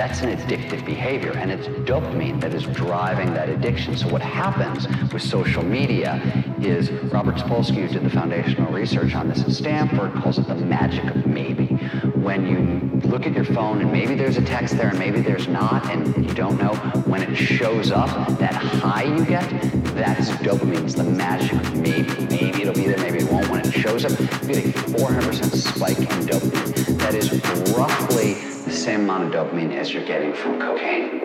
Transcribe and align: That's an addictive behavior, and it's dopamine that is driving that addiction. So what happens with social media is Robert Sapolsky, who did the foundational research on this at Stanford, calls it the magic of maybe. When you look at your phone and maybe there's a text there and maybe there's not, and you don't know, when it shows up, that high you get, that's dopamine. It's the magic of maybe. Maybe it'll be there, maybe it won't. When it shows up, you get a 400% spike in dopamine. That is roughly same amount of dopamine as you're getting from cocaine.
That's 0.00 0.22
an 0.22 0.34
addictive 0.34 0.86
behavior, 0.86 1.32
and 1.32 1.50
it's 1.50 1.66
dopamine 1.66 2.40
that 2.40 2.54
is 2.54 2.62
driving 2.62 3.34
that 3.34 3.50
addiction. 3.50 3.98
So 3.98 4.08
what 4.08 4.22
happens 4.22 4.88
with 5.12 5.20
social 5.20 5.62
media 5.62 6.22
is 6.58 6.90
Robert 7.12 7.34
Sapolsky, 7.34 7.86
who 7.86 7.88
did 7.88 8.04
the 8.04 8.08
foundational 8.08 8.72
research 8.72 9.14
on 9.14 9.28
this 9.28 9.42
at 9.42 9.50
Stanford, 9.50 10.14
calls 10.14 10.38
it 10.38 10.48
the 10.48 10.54
magic 10.54 11.04
of 11.04 11.26
maybe. 11.26 11.66
When 12.16 12.46
you 12.46 12.98
look 13.10 13.26
at 13.26 13.34
your 13.34 13.44
phone 13.44 13.82
and 13.82 13.92
maybe 13.92 14.14
there's 14.14 14.38
a 14.38 14.42
text 14.42 14.78
there 14.78 14.88
and 14.88 14.98
maybe 14.98 15.20
there's 15.20 15.48
not, 15.48 15.84
and 15.90 16.16
you 16.16 16.32
don't 16.32 16.56
know, 16.56 16.74
when 17.04 17.22
it 17.22 17.36
shows 17.36 17.92
up, 17.92 18.08
that 18.38 18.54
high 18.54 19.02
you 19.02 19.22
get, 19.26 19.50
that's 19.94 20.30
dopamine. 20.30 20.82
It's 20.82 20.94
the 20.94 21.04
magic 21.04 21.52
of 21.52 21.76
maybe. 21.76 22.08
Maybe 22.24 22.62
it'll 22.62 22.72
be 22.72 22.86
there, 22.86 22.96
maybe 22.96 23.18
it 23.18 23.30
won't. 23.30 23.50
When 23.50 23.60
it 23.60 23.72
shows 23.72 24.06
up, 24.06 24.18
you 24.18 24.48
get 24.48 24.64
a 24.64 24.78
400% 24.96 25.54
spike 25.54 25.98
in 25.98 26.06
dopamine. 26.06 26.98
That 27.00 27.14
is 27.14 27.30
roughly 27.76 28.49
same 28.80 29.02
amount 29.02 29.34
of 29.34 29.46
dopamine 29.46 29.76
as 29.76 29.92
you're 29.92 30.06
getting 30.06 30.32
from 30.32 30.58
cocaine. 30.58 31.19